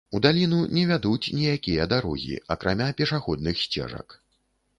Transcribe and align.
У 0.17 0.19
даліну 0.25 0.61
не 0.77 0.85
вядуць 0.91 1.33
ніякія 1.39 1.85
дарогі, 1.93 2.41
акрамя 2.57 2.89
пешаходных 3.03 3.61
сцежак. 3.67 4.19